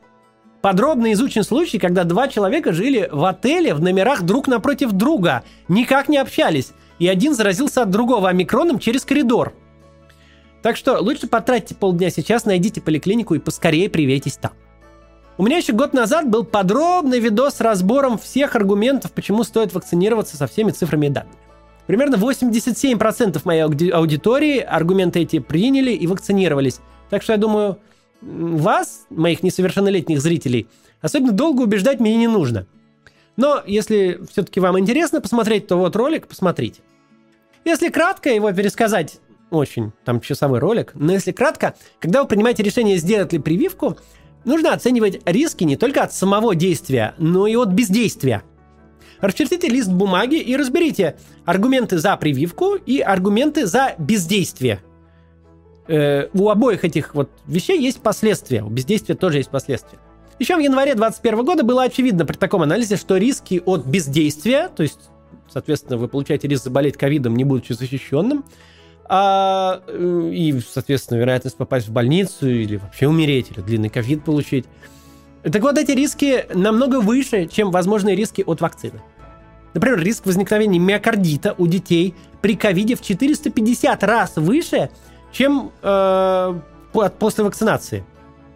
Подробно 0.63 1.13
изучен 1.13 1.45
случай, 1.45 1.79
когда 1.79 2.05
два 2.05 2.29
человека 2.29 2.73
жили 2.73 3.09
в 3.11 3.25
отеле 3.25 3.75
в 3.75 3.81
номерах 3.81 4.23
друг 4.23 4.49
напротив 4.49 4.93
друга, 4.93 5.45
никак 5.69 6.09
не 6.09 6.19
общались, 6.19 6.73
и 6.99 7.07
один 7.07 7.35
заразился 7.35 7.83
от 7.83 7.91
другого 7.91 8.29
омикроном 8.29 8.79
через 8.79 9.05
коридор. 9.05 9.55
Так 10.63 10.77
что 10.77 10.99
лучше 10.99 11.29
потратьте 11.29 11.75
полдня 11.75 12.11
сейчас, 12.11 12.45
найдите 12.45 12.81
поликлинику 12.81 13.35
и 13.35 13.39
поскорее 13.39 13.89
привейтесь 13.89 14.37
там. 14.37 14.53
У 15.37 15.45
меня 15.45 15.59
еще 15.59 15.73
год 15.73 15.93
назад 15.93 16.29
был 16.29 16.43
подробный 16.45 17.21
видос 17.21 17.55
с 17.55 17.61
разбором 17.61 18.19
всех 18.19 18.57
аргументов, 18.57 19.13
почему 19.13 19.45
стоит 19.45 19.73
вакцинироваться 19.73 20.37
со 20.37 20.49
всеми 20.49 20.73
цифрами 20.73 21.07
и 21.07 21.11
данными. 21.11 21.37
Примерно 21.89 22.15
87% 22.15 23.41
моей 23.45 23.63
аудитории 23.91 24.61
аргументы 24.61 25.21
эти 25.21 25.41
приняли 25.41 25.91
и 25.91 26.07
вакцинировались. 26.07 26.79
Так 27.11 27.23
что 27.23 27.33
я 27.33 27.39
думаю, 27.39 27.79
вас, 28.21 29.07
моих 29.11 29.43
несовершеннолетних 29.43 30.21
зрителей, 30.21 30.69
особенно 31.01 31.33
долго 31.33 31.63
убеждать 31.63 31.99
мне 31.99 32.17
не 32.17 32.29
нужно. 32.29 32.69
Но 33.37 33.61
если 33.67 34.21
все-таки 34.31 34.61
вам 34.61 34.79
интересно 34.79 35.21
посмотреть, 35.21 35.67
то 35.67 35.77
вот 35.77 35.97
ролик 35.97 36.29
посмотрите. 36.29 36.83
Если 37.65 37.89
кратко 37.89 38.31
его 38.31 38.53
пересказать, 38.53 39.19
очень 39.51 39.91
там 40.05 40.21
часовой 40.21 40.61
ролик, 40.61 40.93
но 40.95 41.13
если 41.13 41.33
кратко, 41.33 41.75
когда 41.99 42.23
вы 42.23 42.29
принимаете 42.29 42.63
решение, 42.63 42.99
сделать 42.99 43.33
ли 43.33 43.41
прививку, 43.41 43.97
Нужно 44.45 44.73
оценивать 44.73 45.21
риски 45.27 45.65
не 45.65 45.77
только 45.77 46.03
от 46.03 46.15
самого 46.15 46.55
действия, 46.55 47.15
но 47.19 47.47
и 47.47 47.57
от 47.57 47.69
бездействия. 47.69 48.43
Расчертите 49.21 49.69
лист 49.69 49.91
бумаги 49.91 50.37
и 50.37 50.57
разберите 50.57 51.17
аргументы 51.45 51.99
за 51.99 52.17
прививку 52.17 52.75
и 52.75 53.01
аргументы 53.01 53.67
за 53.67 53.95
бездействие. 53.99 54.81
Э, 55.89 56.29
у 56.35 56.49
обоих 56.51 56.85
этих 56.85 57.15
вот 57.15 57.31
вещей 57.47 57.81
есть 57.81 58.01
последствия, 58.01 58.63
у 58.63 58.69
бездействия 58.69 59.15
тоже 59.15 59.39
есть 59.39 59.51
последствия. 59.51 59.99
Еще 60.39 60.55
в 60.55 60.61
январе 60.61 60.95
2021 60.95 61.45
года 61.45 61.65
было 61.65 61.83
очевидно 61.83 62.25
при 62.25 62.37
таком 62.37 62.63
анализе, 62.63 62.97
что 62.97 63.17
риски 63.17 63.61
от 63.65 63.85
бездействия, 63.85 64.69
то 64.69 64.83
есть, 64.83 65.01
соответственно, 65.51 65.97
вы 65.97 66.07
получаете 66.07 66.47
риск 66.47 66.65
заболеть 66.65 66.97
ковидом, 66.97 67.35
не 67.35 67.45
будучи 67.45 67.73
защищенным, 67.73 68.45
а, 69.07 69.81
э, 69.89 70.31
и, 70.33 70.61
соответственно, 70.61 71.19
вероятность 71.19 71.57
попасть 71.57 71.89
в 71.89 71.93
больницу 71.93 72.49
или 72.49 72.77
вообще 72.77 73.09
умереть, 73.09 73.51
или 73.51 73.63
длинный 73.63 73.89
ковид 73.89 74.23
получить. 74.23 74.67
Так 75.43 75.63
вот, 75.63 75.79
эти 75.79 75.93
риски 75.93 76.47
намного 76.53 77.01
выше, 77.01 77.47
чем 77.47 77.71
возможные 77.71 78.17
риски 78.17 78.43
от 78.47 78.61
вакцины. 78.61 79.01
Например, 79.75 80.01
риск 80.01 80.27
возникновения 80.27 80.79
миокардита 80.79 81.55
у 81.59 81.67
детей 81.67 82.15
при 82.41 82.57
ковиде 82.57 82.97
в 82.97 83.03
450 83.03 84.03
раз 84.03 84.37
выше, 84.37 84.91
чем 85.31 85.71
э, 85.83 86.61
после 87.19 87.45
вакцинации. 87.45 88.05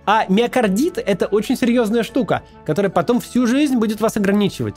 А 0.04 0.26
миокардит– 0.28 0.98
это 1.06 1.26
очень 1.26 1.56
серьезная 1.56 2.02
штука, 2.02 2.42
которая 2.66 2.90
потом 2.90 3.20
всю 3.20 3.46
жизнь 3.46 3.76
будет 3.76 4.00
вас 4.00 4.16
ограничивать. 4.16 4.76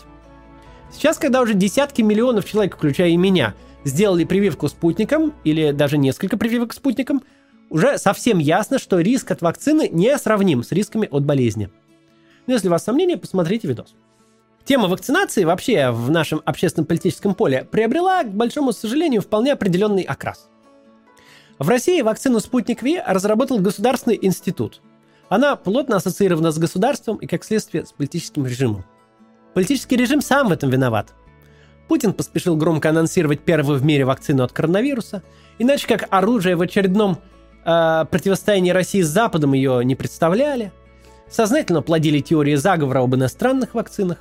Сейчас, 0.91 1.17
когда 1.17 1.41
уже 1.41 1.55
десятки 1.55 2.03
миллионов 2.03 2.45
человек, 2.45 2.75
включая 2.75 3.09
и 3.09 3.17
меня, 3.17 3.55
сделали 3.83 4.23
прививку 4.23 4.67
спутником 4.67 5.33
или 5.43 5.71
даже 5.71 5.97
несколько 5.97 6.37
прививок 6.37 6.73
спутником, 6.73 7.23
уже 7.69 7.97
совсем 7.97 8.37
ясно, 8.37 8.77
что 8.77 8.99
риск 8.99 9.31
от 9.31 9.41
вакцины 9.41 9.89
не 9.91 10.15
сравним 10.19 10.63
с 10.63 10.71
рисками 10.71 11.07
от 11.09 11.25
болезни. 11.25 11.71
Но 12.47 12.53
если 12.53 12.67
у 12.67 12.71
вас 12.71 12.83
сомнения, 12.83 13.17
посмотрите 13.17 13.67
видос. 13.67 13.95
Тема 14.63 14.87
вакцинации 14.87 15.43
вообще 15.43 15.91
в 15.91 16.09
нашем 16.09 16.41
общественном 16.45 16.87
политическом 16.87 17.35
поле 17.35 17.67
приобрела, 17.69 18.23
к 18.23 18.31
большому 18.31 18.71
сожалению, 18.73 19.21
вполне 19.21 19.53
определенный 19.53 20.01
окрас. 20.01 20.49
В 21.59 21.69
России 21.69 22.01
вакцину 22.01 22.39
«Спутник 22.39 22.81
Ви» 22.81 23.01
разработал 23.05 23.59
Государственный 23.59 24.19
институт. 24.21 24.81
Она 25.29 25.55
плотно 25.55 25.97
ассоциирована 25.97 26.51
с 26.51 26.57
государством 26.57 27.17
и, 27.17 27.27
как 27.27 27.43
следствие, 27.43 27.85
с 27.85 27.91
политическим 27.91 28.45
режимом. 28.45 28.83
Политический 29.53 29.95
режим 29.95 30.21
сам 30.21 30.49
в 30.49 30.51
этом 30.51 30.69
виноват– 30.69 31.13
Путин 31.87 32.13
поспешил 32.13 32.55
громко 32.55 32.89
анонсировать 32.89 33.41
первую 33.41 33.79
в 33.79 33.85
мире 33.85 34.05
вакцину 34.05 34.43
от 34.43 34.51
коронавируса, 34.51 35.21
иначе 35.59 35.87
как 35.87 36.07
оружие 36.09 36.55
в 36.55 36.61
очередном 36.61 37.19
э, 37.63 38.05
противостоянии 38.09 38.71
России 38.71 39.01
с 39.01 39.07
Западом 39.07 39.53
ее 39.53 39.83
не 39.85 39.95
представляли. 39.95 40.71
Сознательно 41.29 41.81
плодили 41.81 42.19
теории 42.19 42.55
заговора 42.55 42.99
об 42.99 43.15
иностранных 43.15 43.73
вакцинах. 43.73 44.19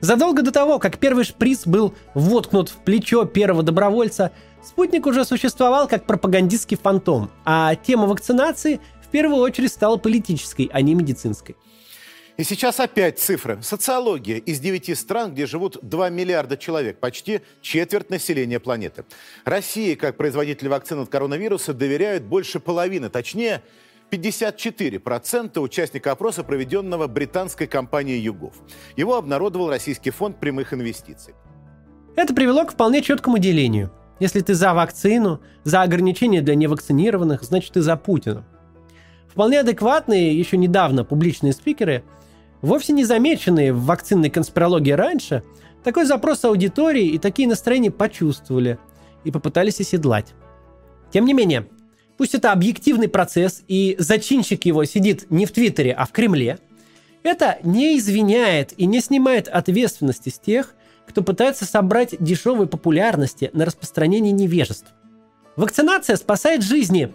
Задолго 0.00 0.42
до 0.42 0.50
того, 0.50 0.78
как 0.78 0.98
первый 0.98 1.24
шприц 1.24 1.66
был 1.66 1.94
воткнут 2.14 2.68
в 2.68 2.76
плечо 2.78 3.24
первого 3.24 3.62
добровольца, 3.62 4.32
спутник 4.64 5.06
уже 5.06 5.24
существовал 5.24 5.86
как 5.86 6.06
пропагандистский 6.06 6.76
фантом, 6.76 7.30
а 7.44 7.76
тема 7.76 8.06
вакцинации 8.06 8.80
в 9.00 9.08
первую 9.08 9.40
очередь 9.40 9.70
стала 9.70 9.96
политической, 9.98 10.68
а 10.72 10.80
не 10.80 10.94
медицинской. 10.94 11.56
И 12.36 12.44
сейчас 12.44 12.80
опять 12.80 13.20
цифры. 13.20 13.62
Социология 13.62 14.38
из 14.38 14.58
девяти 14.58 14.96
стран, 14.96 15.32
где 15.32 15.46
живут 15.46 15.78
2 15.82 16.08
миллиарда 16.08 16.56
человек, 16.56 16.98
почти 16.98 17.42
четверть 17.60 18.10
населения 18.10 18.58
планеты. 18.58 19.04
России, 19.44 19.94
как 19.94 20.16
производитель 20.16 20.68
вакцин 20.68 20.98
от 21.00 21.10
коронавируса, 21.10 21.74
доверяют 21.74 22.24
больше 22.24 22.58
половины, 22.58 23.10
точнее, 23.10 23.62
54% 24.12 25.58
участника 25.58 26.12
опроса, 26.12 26.44
проведенного 26.44 27.06
британской 27.06 27.66
компанией 27.66 28.20
«Югов». 28.20 28.54
Его 28.96 29.16
обнародовал 29.16 29.70
Российский 29.70 30.10
фонд 30.10 30.38
прямых 30.38 30.74
инвестиций. 30.74 31.34
Это 32.14 32.34
привело 32.34 32.66
к 32.66 32.72
вполне 32.72 33.02
четкому 33.02 33.38
делению. 33.38 33.90
Если 34.20 34.40
ты 34.40 34.54
за 34.54 34.74
вакцину, 34.74 35.40
за 35.64 35.82
ограничения 35.82 36.42
для 36.42 36.54
невакцинированных, 36.54 37.42
значит 37.42 37.72
ты 37.72 37.80
за 37.80 37.96
Путина. 37.96 38.44
Вполне 39.28 39.60
адекватные, 39.60 40.38
еще 40.38 40.58
недавно 40.58 41.04
публичные 41.04 41.54
спикеры– 41.54 42.04
Вовсе 42.62 42.92
не 42.92 43.04
замеченные 43.04 43.72
в 43.72 43.84
вакцинной 43.84 44.30
конспирологии 44.30 44.92
раньше, 44.92 45.42
такой 45.82 46.04
запрос 46.04 46.44
аудитории 46.44 47.06
и 47.06 47.18
такие 47.18 47.48
настроения 47.48 47.90
почувствовали 47.90 48.78
и 49.24 49.32
попытались 49.32 49.80
оседлать. 49.80 50.32
Тем 51.10 51.24
не 51.24 51.34
менее, 51.34 51.66
пусть 52.22 52.36
это 52.36 52.52
объективный 52.52 53.08
процесс 53.08 53.64
и 53.66 53.96
зачинщик 53.98 54.64
его 54.64 54.84
сидит 54.84 55.28
не 55.28 55.44
в 55.44 55.50
Твиттере, 55.50 55.92
а 55.92 56.06
в 56.06 56.12
Кремле, 56.12 56.60
это 57.24 57.58
не 57.64 57.98
извиняет 57.98 58.72
и 58.76 58.86
не 58.86 59.00
снимает 59.00 59.48
ответственности 59.48 60.28
с 60.28 60.38
тех, 60.38 60.76
кто 61.04 61.24
пытается 61.24 61.64
собрать 61.64 62.14
дешевой 62.20 62.68
популярности 62.68 63.50
на 63.54 63.64
распространение 63.64 64.30
невежеств. 64.30 64.86
Вакцинация 65.56 66.14
спасает 66.14 66.62
жизни. 66.62 67.12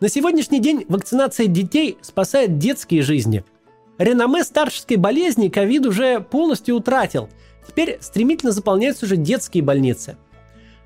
На 0.00 0.08
сегодняшний 0.08 0.58
день 0.60 0.86
вакцинация 0.88 1.46
детей 1.46 1.98
спасает 2.00 2.56
детские 2.56 3.02
жизни– 3.02 3.44
реноме 4.02 4.42
старческой 4.42 4.96
болезни 4.96 5.48
ковид 5.48 5.84
уже 5.84 6.20
полностью 6.20 6.76
утратил. 6.76 7.28
Теперь 7.68 7.98
стремительно 8.00 8.52
заполняются 8.52 9.04
уже 9.04 9.16
детские 9.16 9.62
больницы. 9.62 10.16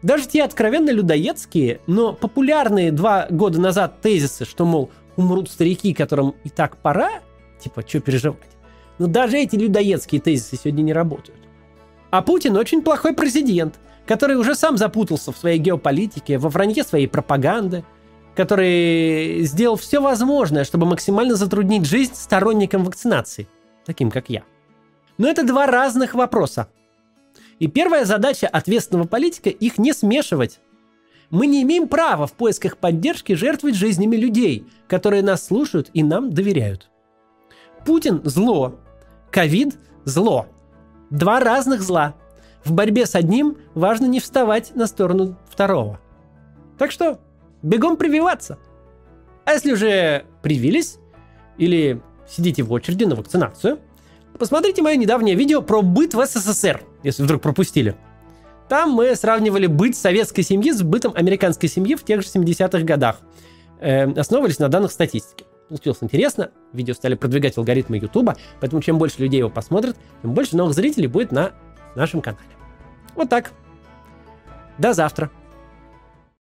Даже 0.04 0.28
те 0.28 0.44
откровенно 0.44 0.90
людоедские, 0.90 1.80
но 1.86 2.12
популярные 2.12 2.92
два 2.92 3.26
года 3.30 3.58
назад 3.58 4.02
тезисы, 4.02 4.44
что, 4.44 4.66
мол, 4.66 4.90
умрут 5.16 5.50
старики, 5.50 5.94
которым 5.94 6.34
и 6.44 6.50
так 6.50 6.76
пора, 6.76 7.22
типа, 7.58 7.82
что 7.88 8.00
переживать. 8.00 8.50
Но 8.98 9.06
даже 9.06 9.38
эти 9.38 9.56
людоедские 9.56 10.20
тезисы 10.20 10.58
сегодня 10.58 10.82
не 10.82 10.92
работают. 10.92 11.40
А 12.10 12.20
Путин 12.20 12.54
очень 12.58 12.82
плохой 12.82 13.14
президент, 13.14 13.80
который 14.04 14.36
уже 14.36 14.54
сам 14.54 14.76
запутался 14.76 15.32
в 15.32 15.38
своей 15.38 15.58
геополитике, 15.58 16.36
во 16.36 16.50
вранье 16.50 16.84
своей 16.84 17.06
пропаганды, 17.06 17.82
который 18.36 19.40
сделал 19.44 19.76
все 19.76 20.02
возможное, 20.02 20.64
чтобы 20.64 20.84
максимально 20.84 21.34
затруднить 21.34 21.86
жизнь 21.86 22.14
сторонникам 22.14 22.84
вакцинации, 22.84 23.48
таким 23.86 24.10
как 24.10 24.28
я. 24.28 24.42
Но 25.16 25.28
это 25.28 25.46
два 25.46 25.66
разных 25.66 26.12
вопроса. 26.12 26.68
И 27.58 27.66
первая 27.68 28.04
задача 28.04 28.48
ответственного 28.48 29.06
политика– 29.06 29.48
их 29.50 29.78
не 29.78 29.92
смешивать. 29.92 30.60
Мы 31.30 31.46
не 31.46 31.62
имеем 31.62 31.88
права 31.88 32.26
в 32.26 32.32
поисках 32.32 32.76
поддержки 32.76 33.32
жертвовать 33.34 33.76
жизнями 33.76 34.16
людей, 34.16 34.66
которые 34.88 35.22
нас 35.22 35.46
слушают 35.46 35.90
и 35.94 36.02
нам 36.02 36.30
доверяют. 36.30 36.90
Путин– 37.84 38.20
зло. 38.24 38.78
Ковид– 39.30 39.78
зло. 40.04 40.46
Два 41.10 41.40
разных 41.40 41.82
зла. 41.82 42.14
В 42.64 42.72
борьбе 42.72 43.06
с 43.06 43.14
одним 43.14 43.58
важно 43.74 44.06
не 44.06 44.20
вставать 44.20 44.74
на 44.74 44.86
сторону 44.86 45.36
второго. 45.48 46.00
Так 46.78 46.90
что 46.90 47.20
бегом 47.62 47.96
прививаться. 47.96 48.58
А 49.44 49.52
если 49.52 49.72
уже 49.72 50.24
привились 50.42 50.98
или 51.58 52.00
сидите 52.28 52.62
в 52.62 52.72
очереди 52.72 53.04
на 53.04 53.14
вакцинацию, 53.14 53.78
посмотрите 54.38 54.82
мое 54.82 54.96
недавнее 54.96 55.34
видео 55.34 55.62
про 55.62 55.82
быт 55.82 56.14
в 56.14 56.24
СССР, 56.24 56.82
если 57.04 57.22
вдруг 57.22 57.42
пропустили. 57.42 57.94
Там 58.68 58.90
мы 58.90 59.14
сравнивали 59.14 59.66
быт 59.66 59.96
советской 59.96 60.42
семьи 60.42 60.72
с 60.72 60.82
бытом 60.82 61.12
американской 61.14 61.68
семьи 61.68 61.94
в 61.94 62.02
тех 62.02 62.22
же 62.22 62.28
70-х 62.28 62.80
годах. 62.80 63.20
Э, 63.78 64.10
основывались 64.12 64.58
на 64.58 64.68
данных 64.68 64.90
статистики. 64.90 65.44
Получилось 65.68 65.98
интересно, 66.00 66.50
видео 66.72 66.94
стали 66.94 67.14
продвигать 67.14 67.56
алгоритмы 67.56 67.96
Ютуба, 67.96 68.36
поэтому 68.60 68.82
чем 68.82 68.98
больше 68.98 69.20
людей 69.20 69.38
его 69.38 69.50
посмотрят, 69.50 69.96
тем 70.22 70.34
больше 70.34 70.56
новых 70.56 70.74
зрителей 70.74 71.06
будет 71.06 71.32
на 71.32 71.52
нашем 71.94 72.20
канале. 72.20 72.48
Вот 73.14 73.28
так. 73.28 73.52
До 74.78 74.92
завтра. 74.92 75.30